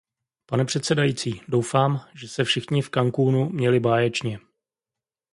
Pane 0.45 0.65
předsedající, 0.65 1.41
doufám, 1.47 2.07
že 2.13 2.27
se 2.27 2.43
všichni 2.43 2.81
v 2.81 2.89
Cancúnu 2.89 3.49
měli 3.49 3.79
báječně. 3.79 4.39